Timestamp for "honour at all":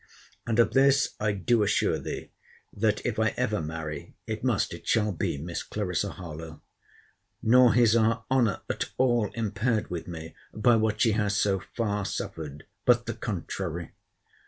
8.31-9.27